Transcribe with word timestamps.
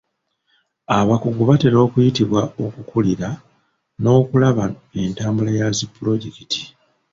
Abakugu 0.97 1.41
batera 1.49 1.77
okuyitibwa 1.85 2.41
okukulira 2.65 3.29
n'okulaba 4.01 4.65
entambula 5.01 5.51
ya 5.59 5.67
zi 5.77 5.85
pulojekiti. 5.93 6.61